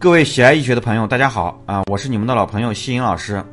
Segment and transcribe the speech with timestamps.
[0.00, 1.82] 各位喜爱易学的朋友，大家好啊！
[1.90, 3.44] 我是你们的老朋友西颖老师。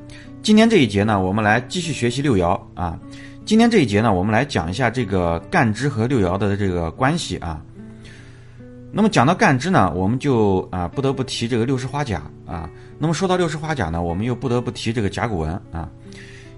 [0.42, 2.98] 今天这一节呢，我们来继续学习六爻啊。
[3.44, 7.62] 今天这一节呢，我们来讲一下这个干支和六爻的这个关系啊。
[8.94, 12.70] 那么讲到干支呢，我们就啊不得不提这个六十花甲啊。
[12.98, 15.90] 那么说到六十花甲呢，我们又不得不提这个甲骨文啊。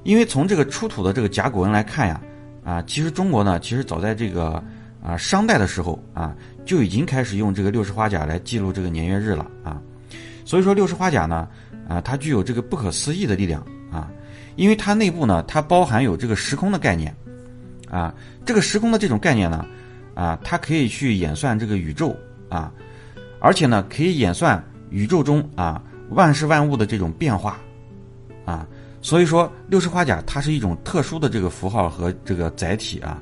[0.03, 2.21] 因为从这个出土的这个甲骨文来看呀，
[2.63, 4.63] 啊，其实中国呢，其实早在这个
[5.03, 6.35] 啊商代的时候啊。
[6.65, 9.81] 就已经开始用这个六十花甲来记录这个年月日了啊，
[10.45, 11.47] 所以说六十花甲呢，
[11.87, 14.07] 啊，它具有这个不可思议的力量啊，
[14.55, 17.11] 因为它内部呢，它包含有这个时空的概念
[17.89, 18.13] 啊，
[18.45, 19.65] 这个时空的这种概念呢，
[20.13, 22.15] 啊，它可以去演算这个宇宙
[22.49, 22.71] 啊，
[23.39, 27.59] 而且呢，可以演算宇宙中啊万事万物的这种变化
[28.45, 28.67] 啊，
[29.01, 33.19] 所以说六十花甲它是一种特殊的这个符号和这个载体啊。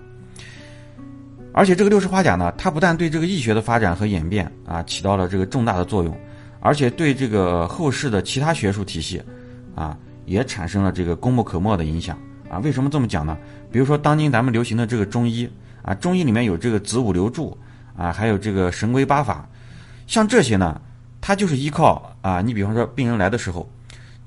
[1.58, 6.16] 而且这个六十花甲呢，它不但对这个易学的发展和演变啊起到了这个重大的作用，
[6.60, 9.20] 而且对这个后世的其他学术体系，
[9.74, 12.16] 啊也产生了这个功不可没的影响
[12.48, 12.60] 啊。
[12.60, 13.36] 为什么这么讲呢？
[13.72, 15.50] 比如说当今咱们流行的这个中医
[15.82, 17.58] 啊，中医里面有这个子午流注
[17.98, 19.50] 啊，还有这个神龟八法，
[20.06, 20.80] 像这些呢，
[21.20, 23.68] 它就是依靠啊，你比方说病人来的时候，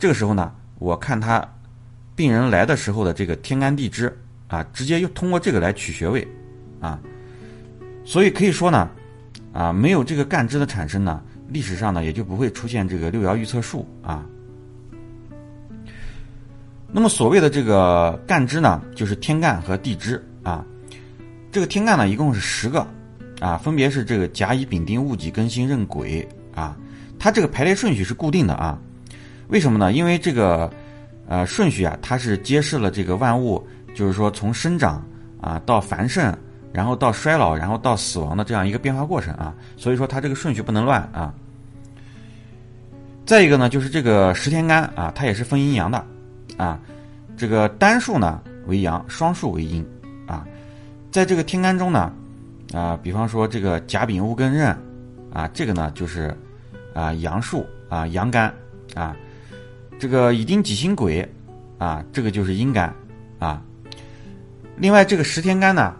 [0.00, 1.48] 这个时候呢，我看他
[2.16, 4.12] 病人来的时候的这个天干地支
[4.48, 6.26] 啊，直接又通过这个来取穴位
[6.80, 6.98] 啊。
[8.10, 8.90] 所以可以说呢，
[9.52, 14.26] 啊，没有这个干支的产生呢，历史上呢也就不会出现这个六爻预测术啊。
[16.90, 20.66] 那么所谓的这个干支呢，就是天干和地支啊。
[21.52, 22.84] 这个天干呢一共是十个
[23.38, 26.76] 啊，分别是这个甲乙丙丁戊己庚辛壬癸啊。
[27.16, 28.76] 它这个排列顺序是固定的啊。
[29.46, 29.92] 为什么呢？
[29.92, 30.68] 因为这个
[31.28, 35.00] 呃顺序啊，它是揭示了这个万物，就是说从生长
[35.40, 36.36] 啊到繁盛。
[36.72, 41.34] 然后到衰老，然后到死亡的这样一个变化过程啊，所以说它这个顺序不能乱啊。
[43.26, 46.04] 再一个呢，就是这个十天干啊，它也是分阴阳的
[46.56, 46.80] 啊。
[47.36, 49.84] 这个单数呢为阳，双数为阴
[50.26, 50.46] 啊。
[51.10, 52.12] 在这个天干中呢，
[52.72, 54.76] 啊，比方说这个甲丙戊庚壬
[55.32, 56.36] 啊，这个呢就是
[56.94, 58.52] 啊阳数啊阳干
[58.94, 59.16] 啊。
[59.98, 61.28] 这个乙丁己辛癸
[61.78, 62.94] 啊，这个就是阴干
[63.40, 63.60] 啊。
[64.76, 65.96] 另外这个十天干呢。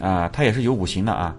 [0.00, 1.34] 啊，它也是有五行的啊，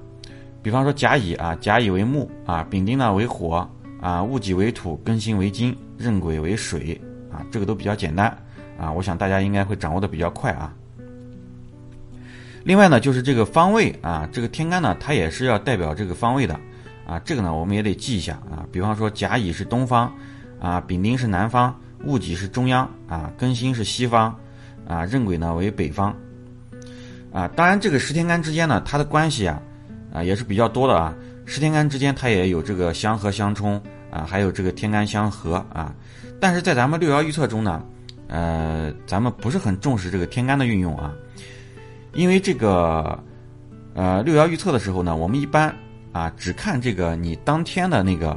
[0.61, 3.67] 比方说甲乙啊，甲乙为木啊，丙丁呢为火
[4.01, 6.99] 啊，戊己为土，庚辛为金，壬癸为水
[7.31, 8.35] 啊，这个都比较简单
[8.77, 10.73] 啊，我想大家应该会掌握的比较快啊。
[12.63, 16.59] 另外呢，就是这个方位啊，这个天干呢，它也是要代表这个方位的
[17.05, 20.13] 啊，这个呢我们也得记一下啊，比方说甲乙是东方
[20.59, 24.35] 啊，丙丁是南方，戊己是中央啊，庚辛是西方
[24.85, 26.13] 啊，壬癸呢为北方。
[27.39, 29.61] 啊，当然，这个十天干之间呢，它的关系啊，
[30.11, 31.15] 啊也是比较多的啊。
[31.45, 35.95] 十天干之间，它也有这个相合相冲啊，还有这个天干相合啊。
[36.41, 37.81] 但是在咱们六爻预测中呢，
[38.27, 41.13] 呃，咱们不是很重视这个天干的运用啊，
[42.13, 43.17] 因为这个
[43.93, 45.73] 呃六爻预测的时候呢，我们一般
[46.11, 48.31] 啊只看这个你当天的那个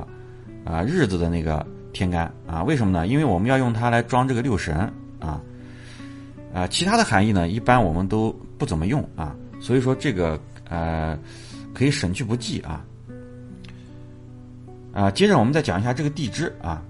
[0.65, 2.63] 啊日子的那个天干啊。
[2.63, 3.05] 为什么呢？
[3.09, 4.77] 因为我们要用它来装这个六神
[5.19, 5.43] 啊。
[6.55, 8.31] 啊，其他的含义呢，一般我们都
[8.62, 11.19] 不怎么用啊，所以说这个呃
[11.75, 12.84] 可以省去不记啊。
[14.93, 16.81] 啊，接着我们再讲一下这个地支啊，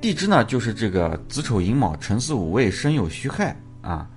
[0.00, 4.08] 地支呢就是这个子丑寅卯辰巳午未申酉戌亥啊，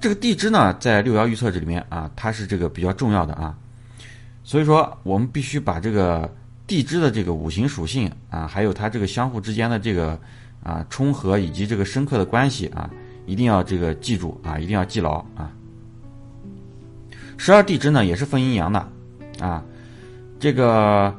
[0.00, 3.58] 这个地支呢在六爻预测这里面啊，它是这个比较重要的啊，
[4.44, 6.32] 所以说我们必须把这个
[6.68, 10.16] 地支的这个五行属性啊，还有它这个相互之间的这个
[10.62, 12.88] 啊冲合以及这个深刻的关系啊。
[13.26, 15.52] 一定要这个记住啊，一定要记牢啊。
[17.38, 18.86] 十二地支呢也是分阴阳的
[19.40, 19.64] 啊，
[20.38, 21.14] 这个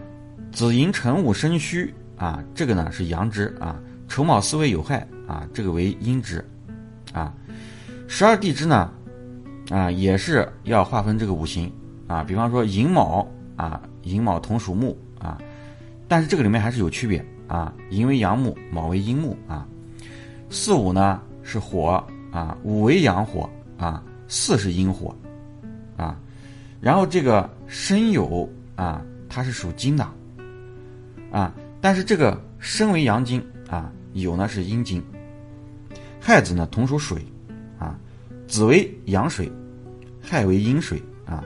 [0.51, 6.47] 子寅辰午申戌啊，这个呢是阳支啊，丑卯巳未酉亥啊，这个为阴支
[7.13, 7.33] 啊。
[8.07, 8.91] 十二地支呢
[9.71, 11.71] 啊也是要划分这个五行
[12.05, 15.39] 啊，比方说寅卯啊，寅卯同属木啊，
[16.07, 19.65] 但是这个里面还是有区别啊，寅为阳木，卯为阴木啊，
[20.49, 21.21] 巳午呢。
[21.41, 25.15] 是火啊，五为阳火啊，四是阴火
[25.99, 26.17] 啊，
[26.79, 30.07] 然后这个申酉啊，它是属金的
[31.29, 35.03] 啊，但是这个申为阳金啊，酉呢是阴金，
[36.21, 37.21] 亥子呢同属水
[37.77, 37.99] 啊，
[38.47, 39.51] 子为阳水，
[40.21, 41.43] 亥为阴水啊，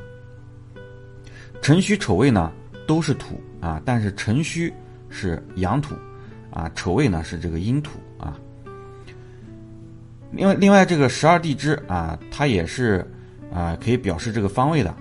[1.63, 2.51] 辰戌丑未呢
[2.85, 4.71] 都是土啊，但是辰戌
[5.09, 5.95] 是阳土
[6.51, 8.37] 啊，丑未呢是这个阴土啊。
[10.31, 13.05] 另外，另外这个十二地支啊，它也是
[13.53, 14.93] 啊，可以表示这个方位的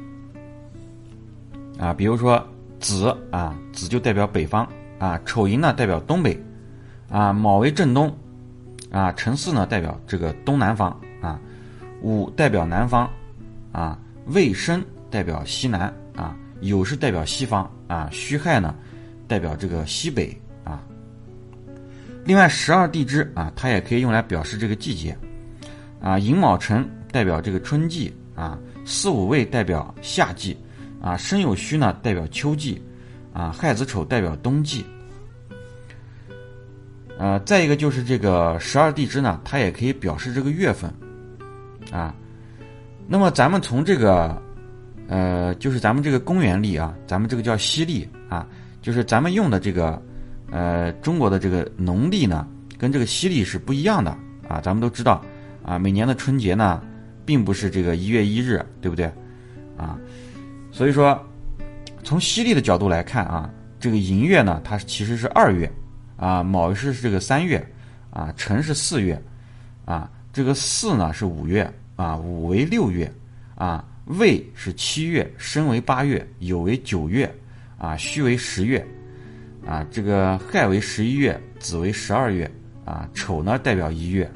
[1.78, 1.94] 啊。
[1.94, 2.46] 比如说
[2.78, 4.68] 子啊，子就代表北方
[4.98, 6.38] 啊，丑寅呢代表东北，
[7.08, 8.14] 啊，卯为正东，
[8.90, 11.40] 啊，辰巳呢代表这个东南方，啊，
[12.02, 13.08] 午代表南方，
[13.72, 18.74] 啊，未申代表西南，啊，酉是代表西方，啊，戌亥呢
[19.26, 20.82] 代表这个西北，啊。
[22.24, 25.16] 另外，十二地支啊，它也可以用来表示这个季节，
[26.00, 30.56] 啊，寅卯辰代表这个春季，啊，巳午未代表夏季，
[31.00, 32.82] 啊，申酉戌呢代表秋季。
[33.34, 34.84] 啊，亥子丑代表冬季，
[37.18, 40.92] 呃，再一个就是这个十二地支呢，它也可以表示这个月份，
[41.90, 42.14] 啊，
[43.08, 44.36] 那么咱们从这个，
[45.08, 48.46] 呃，就是咱们这个公元历啊，咱们这个叫西历啊，
[48.82, 50.02] 就是咱们用的这个，
[50.50, 52.46] 呃，中国的这个农历呢，
[52.76, 54.10] 跟这个西历是不一样的
[54.46, 55.24] 啊，咱们都知道
[55.64, 56.82] 啊，每年的春节呢，
[57.24, 59.06] 并不是这个一月一日，对不对？
[59.76, 59.98] 啊，
[60.70, 61.20] 所以说。
[62.04, 63.48] 从西历的角度来看啊，
[63.78, 65.70] 这个寅月呢，它其实是二月，
[66.16, 67.64] 啊，卯是这个三月，
[68.10, 69.22] 啊，辰是四月，
[69.84, 73.08] 啊，这个巳呢是五月，啊，午为六月，
[73.54, 77.32] 啊，未是七月，申为八月，酉为九月，
[77.78, 78.84] 啊，戌为十月，
[79.64, 82.50] 啊，这个亥为十一月，子为十二月，
[82.84, 84.28] 啊，丑呢代表一月，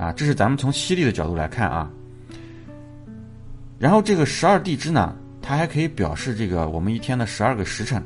[0.00, 1.90] 啊，这是咱们从西历的角度来看啊，
[3.78, 5.14] 然后这个十二地支呢。
[5.42, 8.00] 它还可以表示这个我们一天的十二个时辰，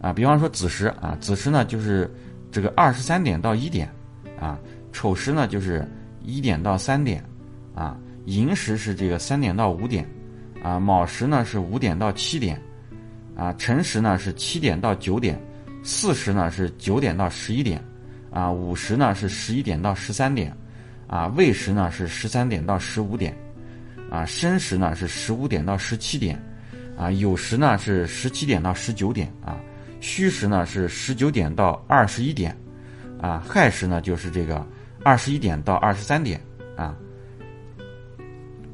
[0.00, 2.08] 啊，比方说子时啊，子时呢就是
[2.52, 3.92] 这个二十三点到一点，
[4.38, 4.56] 啊，
[4.92, 5.86] 丑时呢就是
[6.22, 7.22] 一点到三点，
[7.74, 10.08] 啊，寅时是这个三点到五点，
[10.62, 12.58] 啊，卯时呢是五点到七点，
[13.36, 15.38] 啊，辰时呢是七点到九点，
[15.82, 17.82] 巳时呢是九点到十一点，
[18.30, 20.56] 啊，午时呢是十一点到十三点，
[21.10, 23.36] 啊，未时呢是十三点到十五点。
[24.10, 26.36] 啊，申时呢是十五点到十七点，
[26.98, 29.56] 啊，酉时呢是十七点到十九点，啊，
[30.00, 32.56] 戌时呢是十九点到二十一点，
[33.20, 34.66] 啊，亥时呢就是这个
[35.04, 36.40] 二十一点到二十三点，
[36.76, 36.92] 啊，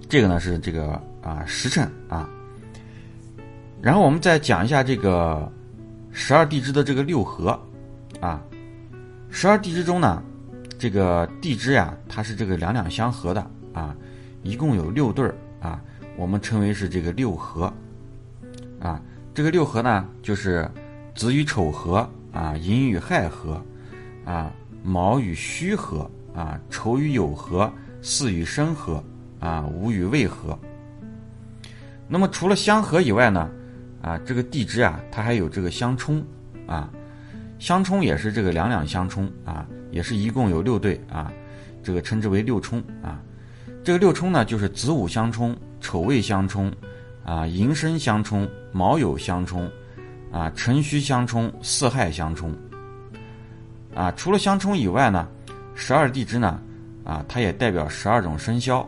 [0.08, 2.26] 这个呢是这个啊时辰啊，
[3.82, 5.52] 然后我们再讲一下这个
[6.12, 7.60] 十二地支的这个六合，
[8.20, 8.42] 啊，
[9.28, 10.22] 十二地支中呢，
[10.78, 13.96] 这个地支呀，它是这个两两相合的啊。
[14.42, 15.82] 一共有六对儿啊，
[16.16, 17.72] 我们称为是这个六合，
[18.78, 19.02] 啊，
[19.34, 20.70] 这个六合呢，就是
[21.16, 23.60] 子与丑合啊，寅与亥合
[24.24, 24.52] 啊，
[24.84, 29.02] 卯与戌合啊，丑与酉合，巳与申合
[29.40, 30.56] 啊，午与未合。
[32.06, 33.50] 那么除了相合以外呢，
[34.00, 36.24] 啊，这个地支啊，它还有这个相冲
[36.68, 36.88] 啊，
[37.58, 41.32] 相冲也是这个两两相冲啊，也是一共有六对啊，
[41.82, 43.18] 这个称之为六冲啊。
[43.82, 46.70] 这个六冲呢，就是子午相冲、丑未相冲，
[47.24, 49.66] 啊，寅申相冲、卯酉相冲，
[50.30, 52.54] 啊，辰戌相冲、巳亥相冲。
[53.94, 55.26] 啊，除了相冲以外呢，
[55.74, 56.60] 十二地支呢，
[57.02, 58.86] 啊，它也代表十二种生肖。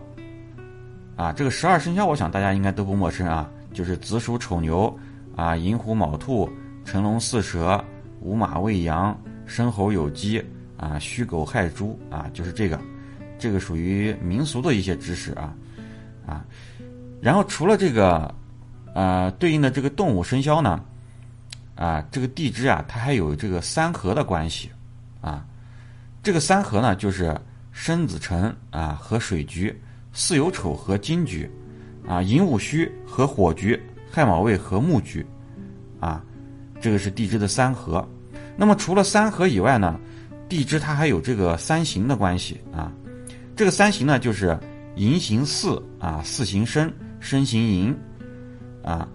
[1.16, 4.94] 啊，这个十二生肖，我想大家应该都不陌生啊，就是子鼠丑牛，
[5.34, 6.46] 啊，寅虎卯兔，
[6.84, 7.82] 辰龙巳蛇，
[8.20, 10.44] 午马未羊，申猴酉鸡，
[10.78, 12.80] 啊，戌狗亥猪，啊，就是这个。
[13.40, 15.54] 这个属于民俗的一些知识啊，
[16.26, 16.44] 啊，
[17.20, 18.34] 然后除了这个，
[18.96, 20.84] 呃，对应的这个动物生肖呢，
[21.76, 24.68] 啊，这个地支啊，它还有这个三合的关系，
[25.20, 25.46] 啊，
[26.20, 27.32] 这个三合呢，就是
[27.70, 29.72] 申子辰啊和水局，
[30.12, 31.48] 巳酉丑和金局，
[32.08, 33.80] 啊，寅午戌和火局，
[34.10, 35.24] 亥卯未和木局，
[36.00, 36.20] 啊，
[36.80, 38.04] 这个是地支的三合。
[38.56, 39.96] 那么除了三合以外呢，
[40.48, 42.90] 地支它还有这个三刑的关系啊。
[43.54, 44.58] 这个三行呢，就是
[44.94, 47.96] 寅行巳啊，巳行申，申行寅
[48.84, 49.08] 啊，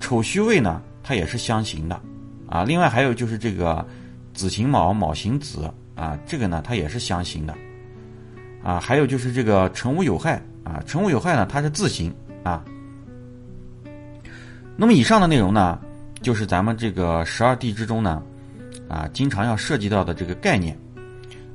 [0.00, 2.00] 丑戌未呢，它也是相刑的
[2.48, 2.64] 啊。
[2.64, 3.86] 另外还有就是这个
[4.32, 7.54] 子行卯，卯行子啊，这个呢它也是相刑的
[8.62, 8.80] 啊。
[8.80, 12.12] 还有就是这个辰午酉亥啊，辰午酉亥呢它是自刑
[12.42, 12.64] 啊。
[14.76, 15.78] 那么以上的内容呢，
[16.22, 18.22] 就是咱们这个十二地支中呢
[18.88, 20.78] 啊，经常要涉及到的这个概念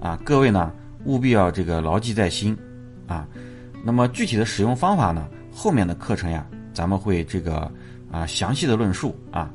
[0.02, 0.72] 啊，各位呢。
[1.06, 2.56] 务必要这个牢记在心，
[3.08, 3.26] 啊，
[3.86, 5.26] 那么具体的使用方法呢？
[5.50, 7.72] 后面的课程呀，咱们会这个
[8.12, 9.50] 啊详细的论述啊，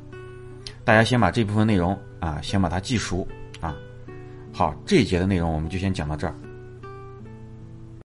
[0.84, 3.28] 大家先把这部分内容啊先把它记熟
[3.60, 3.76] 啊。
[4.54, 6.34] 好，这一节的内容我们就先讲到这儿。